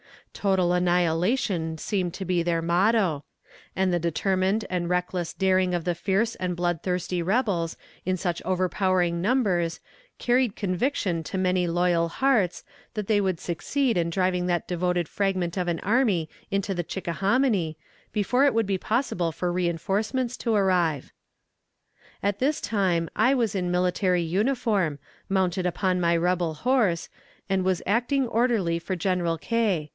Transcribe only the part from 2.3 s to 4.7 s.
their motto, and the determined